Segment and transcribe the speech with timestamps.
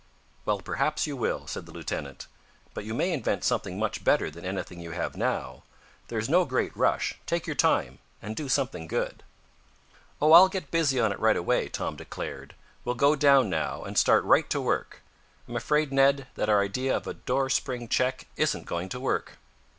[0.45, 2.25] "Well, perhaps you will," said the lieutenant.
[2.73, 5.61] "But you may invent something much better than anything you have now.
[6.07, 7.19] There is no great rush.
[7.27, 9.21] Take your time, and do something good."
[10.19, 12.55] "Oh, I'll get busy on it right away," Tom declared.
[12.83, 15.03] "We'll go down now, and start right to work.
[15.47, 19.37] I'm afraid, Ned, that our idea of a door spring check isn't going to work."